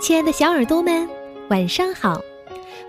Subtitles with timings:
[0.00, 1.08] 亲爱的小耳朵们，
[1.50, 2.20] 晚上好！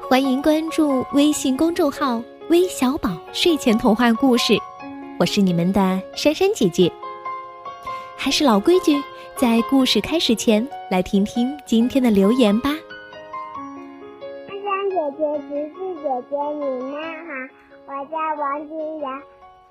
[0.09, 4.57] 欢迎关注微信公众号“微小宝睡前童话故事”，
[5.19, 6.91] 我是你们的珊珊姐姐。
[8.15, 9.01] 还是老规矩，
[9.35, 12.69] 在故事开始前，来听听今天的留言吧。
[14.47, 16.93] 珊珊姐姐、橘子姐姐，你们
[17.27, 17.31] 好，
[17.87, 19.21] 我叫王金阳。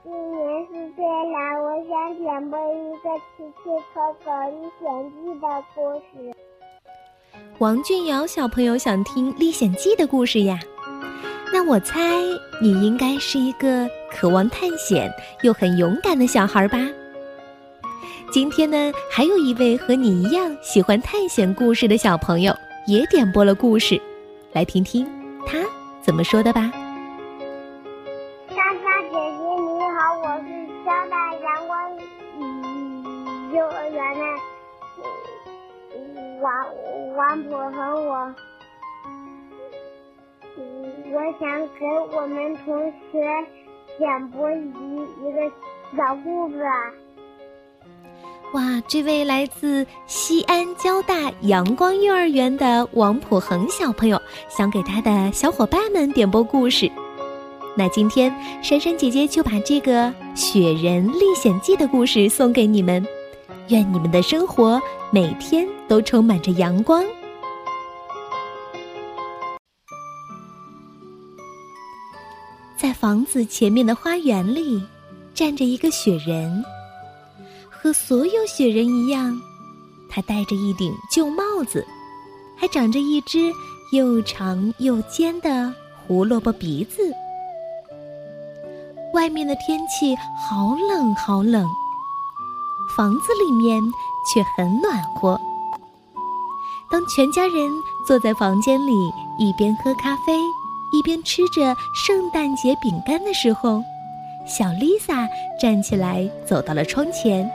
[0.06, 6.32] 今年四岁了，我想点播一个《奇奇可可历险记》的故事。
[7.58, 10.60] 王俊瑶小朋友想听《历险记》的故事呀？
[11.52, 12.20] 那我猜
[12.62, 15.10] 你应该是一个渴望探险
[15.42, 16.78] 又很勇敢的小孩吧？
[18.30, 22.54] 今天呢，还有一位和你一样喜欢探险故事的小朋友
[22.86, 24.00] 也点播了故事，
[24.52, 25.04] 来听听
[25.44, 25.58] 他
[26.00, 26.70] 怎么说的吧。
[30.14, 30.48] 我是
[30.84, 31.76] 交大阳光
[33.52, 34.22] 幼儿园的
[36.40, 36.46] 王
[37.16, 38.12] 王普恒，我
[41.12, 41.84] 我想给
[42.16, 43.18] 我们同学
[43.98, 44.54] 讲播一
[45.22, 45.50] 一个
[45.96, 46.54] 小故事。
[48.52, 56.88] 哇，这位来自西安交大阳光幼儿园的王普恒小朋友，想给他的小伙伴们点播故事。
[57.78, 63.06] 那今天，珊珊姐姐就把这个《雪人历险记》的故事送给你们，
[63.68, 67.04] 愿你们的生活每天都充满着阳光。
[72.78, 74.82] 在房子前面的花园里，
[75.34, 76.64] 站着一个雪人，
[77.68, 79.38] 和所有雪人一样，
[80.08, 81.86] 他戴着一顶旧帽子，
[82.56, 83.52] 还长着一只
[83.92, 85.70] 又长又尖的
[86.06, 87.12] 胡萝卜鼻子。
[89.16, 91.66] 外面的天气好冷好冷，
[92.94, 93.82] 房子里面
[94.30, 95.40] 却很暖和。
[96.90, 97.72] 当全家人
[98.06, 98.92] 坐在房间里
[99.38, 100.38] 一边喝咖啡，
[100.92, 103.82] 一边吃着圣诞节饼干的时候，
[104.46, 105.26] 小丽萨
[105.58, 107.50] 站起来走到了窗前。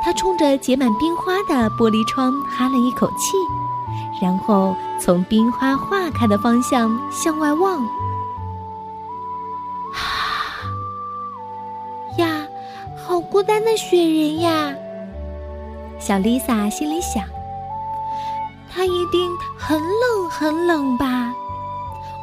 [0.00, 3.36] 她冲着结满冰花的玻璃窗哈了一口气，
[4.22, 7.84] 然后从冰花化开的方向向外望。
[13.30, 14.74] 孤单的雪人呀，
[15.98, 17.22] 小丽萨心里想。
[18.70, 21.32] 他一定很冷很冷吧？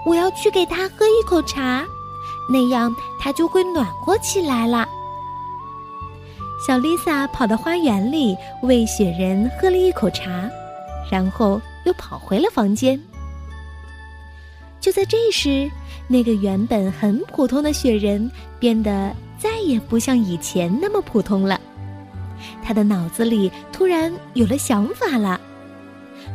[0.05, 1.85] 我要去给他喝一口茶，
[2.51, 4.87] 那样他就会暖和起来了。
[6.65, 10.49] 小丽萨跑到花园里为雪人喝了一口茶，
[11.11, 12.99] 然后又跑回了房间。
[14.79, 15.69] 就在这时，
[16.07, 19.15] 那个原本很普通的雪人变得。
[19.37, 21.59] 再也不像以前那么普通了，
[22.63, 25.39] 他的脑子里突然有了想法了，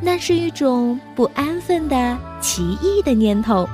[0.00, 3.68] 那是一种不安分的奇异的念头。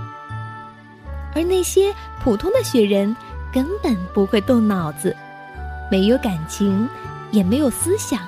[1.35, 3.15] 而那些普通的雪人
[3.53, 5.15] 根本不会动脑子，
[5.91, 6.89] 没有感情，
[7.31, 8.21] 也没有思想，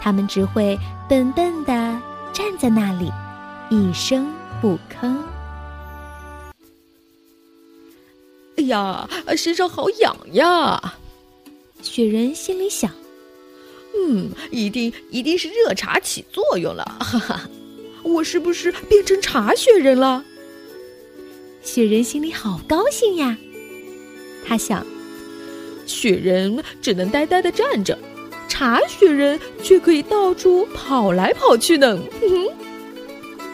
[0.00, 1.72] 他们只会笨笨的
[2.32, 3.12] 站在那里，
[3.68, 4.26] 一声
[4.60, 5.14] 不吭。
[8.68, 10.94] 呀，身上好痒呀！
[11.82, 12.90] 雪人心里想
[13.94, 17.48] ：“嗯，一定一定是热茶起作用了，哈哈！
[18.02, 20.24] 我是不是变成茶雪人了？”
[21.62, 23.36] 雪人心里好高兴呀！
[24.46, 24.86] 他想
[25.86, 27.98] ：“雪人只能呆呆的站着，
[28.48, 32.48] 茶雪人却可以到处跑来跑去呢。”哼哼，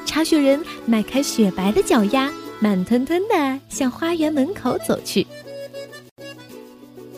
[0.07, 2.33] 茶雪人迈开雪白的脚丫。
[2.65, 5.27] 慢吞吞的向花园门口走去。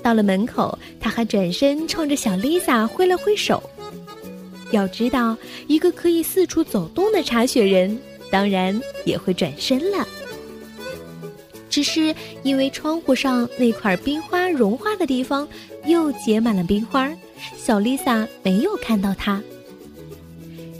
[0.03, 3.62] 到了门口，他还转身冲着小丽萨挥了挥手。
[4.73, 5.37] 要知道，
[5.69, 7.97] 一个可以四处走动的茶雪人，
[8.29, 10.05] 当然也会转身了。
[11.71, 15.47] 只是因为窗户上那块冰花融化的地方
[15.84, 17.09] 又结满了冰花，
[17.57, 19.41] 小丽萨没有看到他。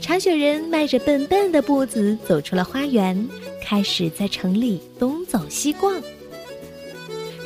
[0.01, 3.25] 茶雪人迈着笨笨的步子走出了花园。
[3.69, 5.93] 开始在城里东走西逛，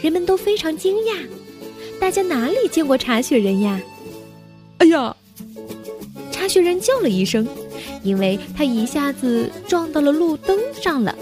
[0.04, 1.16] 人们都非常惊讶。
[2.00, 3.82] 大家哪里见过茶雪人呀？
[4.78, 5.16] 哎呀！
[6.32, 7.48] 茶雪人叫了一声，
[8.04, 11.18] 因为他一下子撞到了路灯上了。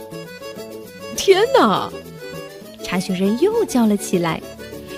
[1.16, 1.90] 天哪！
[2.84, 4.42] 茶雪人又叫了起来，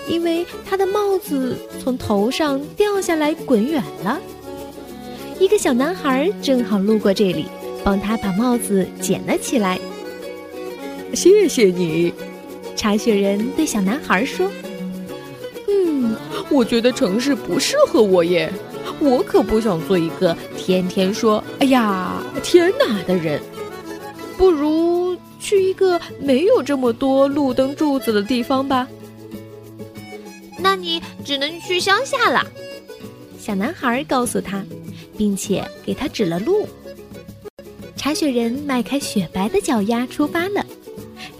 [0.07, 4.19] 因为他的帽子从头上掉下来滚远了。
[5.39, 7.45] 一个小男孩正好路过这里，
[7.83, 9.79] 帮他把帽子捡了起来。
[11.13, 12.13] 谢谢你，
[12.75, 14.49] 茶雪人对小男孩说
[15.67, 16.15] ：“嗯，
[16.49, 18.51] 我觉得城市不适合我耶，
[18.99, 23.41] 我可不想做一个天天说‘哎呀，天哪’的人。
[24.37, 28.87] 不如去一个没有这么多路灯柱子的地方吧。
[30.57, 32.45] 那你只能去乡下了。”
[33.37, 34.63] 小男孩告诉他，
[35.17, 36.67] 并且给他指了路。
[37.95, 40.65] 茶雪人迈开雪白的脚丫出发了。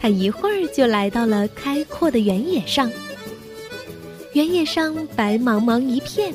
[0.01, 2.92] 他一会儿就来到了开阔的原野上。
[4.33, 6.33] 原野上白茫茫一片，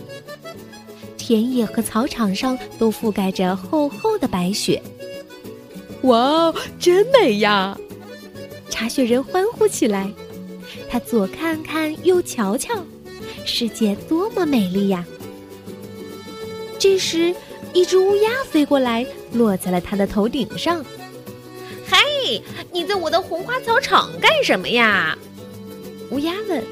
[1.18, 4.80] 田野和草场上都覆盖着厚厚的白雪。
[6.02, 7.76] 哇，真美呀！
[8.68, 10.08] 茶雪人欢呼起来。
[10.88, 12.72] 他左看看，右瞧瞧，
[13.44, 15.04] 世界多么美丽呀！
[16.78, 17.34] 这时，
[17.72, 20.84] 一只乌鸦飞过来，落在了他的头顶上。
[22.26, 22.42] “嗨，
[22.72, 25.16] 你在我的红花草场干什么呀？”
[26.10, 26.64] 乌鸦问。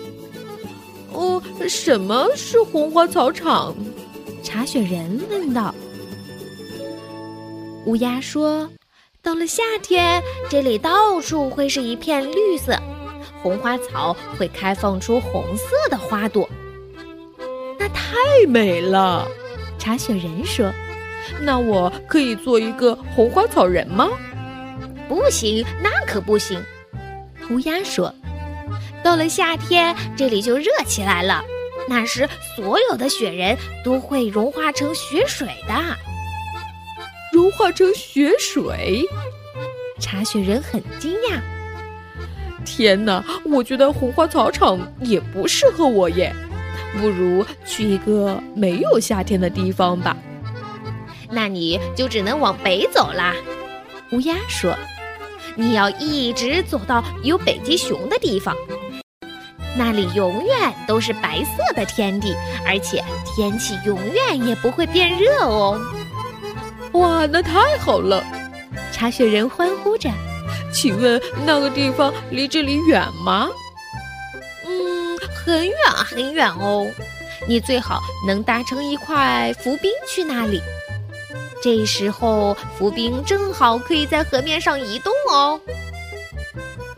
[1.15, 3.73] “哦，什么是红花草场？”
[4.43, 5.73] 查雪人问道。
[7.87, 8.69] 乌鸦说
[9.23, 10.21] ：“到了夏天，
[10.51, 12.77] 这里到处会是一片绿色，
[13.41, 16.49] 红花草会开放出红色的花朵，
[17.79, 18.17] 那太
[18.49, 19.29] 美了。”
[19.79, 20.73] 查雪人说
[21.41, 24.09] ：“那我可以做一个红花草人吗
[25.09, 26.62] ？”“不行，那可不行。”
[27.51, 28.15] 乌鸦说
[29.03, 31.45] ：“到了夏天，这里就热起来了，
[31.89, 35.75] 那时所有的雪人都会融化成雪水的。
[37.33, 39.03] ”“融化成雪水？”
[40.01, 41.41] 查雪人很惊讶。
[42.65, 46.35] “天哪，我觉得红花草场也不适合我耶。”
[46.97, 50.17] 不如去一个没有夏天的地方吧。
[51.29, 53.35] 那你就只能往北走啦。
[54.12, 54.73] 乌鸦说
[55.56, 58.56] ：“你要一直走到有北极熊的地方，
[59.77, 62.35] 那里永远都是白色的天地，
[62.67, 65.81] 而且天气永远也不会变热哦。”
[66.95, 68.25] 哇，那太好了！
[68.93, 70.11] 查雪人欢呼着。
[70.73, 73.49] 请问那个地方离这里远吗？
[74.67, 76.87] 嗯很远很远哦，
[77.47, 80.61] 你最好能搭乘一块浮冰去那里。
[81.65, 85.59] 这时候浮冰正好可以在河面上移动哦。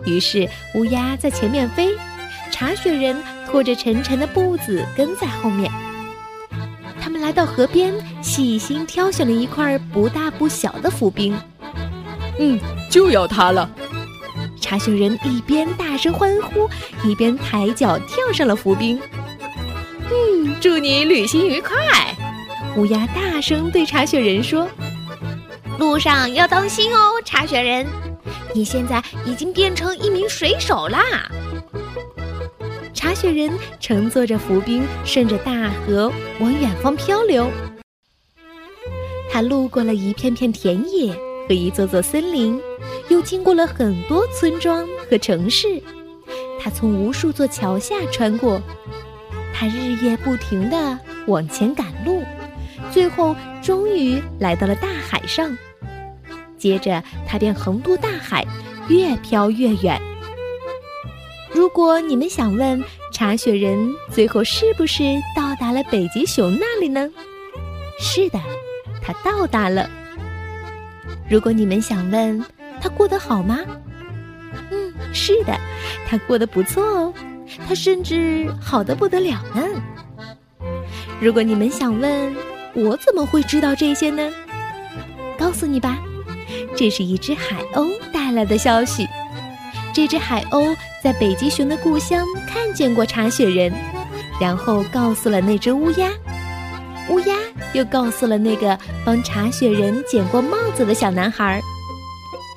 [0.04, 1.96] 于是乌鸦在前面飞，
[2.50, 3.16] 茶雪人
[3.48, 5.70] 拖着沉沉的步子跟在后面。
[7.00, 11.38] 他们来到河边，细心挑选了一块不大不小的浮冰。
[12.40, 12.58] 嗯，
[12.90, 13.70] 就要它了。
[14.60, 16.68] 查雪人一边大声欢呼，
[17.08, 19.00] 一边抬脚跳上了浮冰。
[20.10, 22.15] 嗯，祝你旅行愉快！
[22.76, 24.68] 乌鸦大声对查雪人说
[25.80, 27.86] ：“路上要当心哦，查雪人，
[28.54, 31.02] 你现在已经变成一名水手啦！”
[32.92, 33.50] 查雪人
[33.80, 37.50] 乘坐着浮冰，顺着大河往远方漂流。
[39.32, 41.14] 他路过了一片片田野
[41.48, 42.60] 和一座座森林。
[43.08, 45.80] 又经过了很多村庄和城市，
[46.60, 48.60] 他从无数座桥下穿过，
[49.54, 52.22] 他日夜不停地往前赶路，
[52.96, 55.54] 最后终于来到了大海上。
[56.56, 58.42] 接着，他便横渡大海，
[58.88, 60.00] 越飘越远。
[61.52, 62.82] 如果你们想问
[63.12, 65.02] 茶雪人最后是不是
[65.36, 67.06] 到达了北极熊那里呢？
[68.00, 68.40] 是的，
[69.02, 69.90] 他到达了。
[71.28, 72.42] 如果你们想问，
[72.80, 73.58] 他过得好吗？
[74.70, 75.54] 嗯，是的，
[76.08, 77.14] 他过得不错哦，
[77.68, 79.62] 他甚至好的不得了呢。
[81.20, 82.34] 如果你们想问，
[82.76, 84.30] 我怎么会知道这些呢？
[85.38, 85.98] 告诉你吧，
[86.76, 89.08] 这是一只海鸥带来的消息。
[89.94, 93.72] 这只海鸥在北极熊的故乡看见过茶雪人，
[94.38, 96.10] 然后告诉了那只乌鸦，
[97.08, 97.34] 乌鸦
[97.72, 101.58] 又告诉了那个帮茶雪人捡过帽子的小男孩。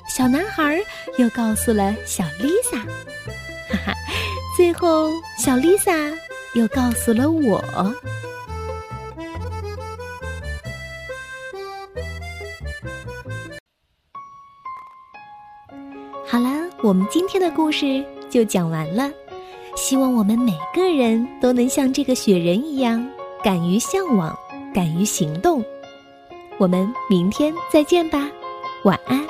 [0.06, 0.78] 小男孩
[1.16, 2.76] 又告诉了小丽萨，
[3.70, 3.94] 哈哈，
[4.54, 5.92] 最后小丽萨
[6.52, 7.64] 又告诉了我。
[16.90, 19.08] 我们今天的故事就讲完了。
[19.76, 23.08] 希望我们每个人都能像这个雪人一样，
[23.44, 24.36] 敢于向往，
[24.74, 25.64] 敢于行动。
[26.58, 28.28] 我们明天再见吧，
[28.82, 29.24] 晚安。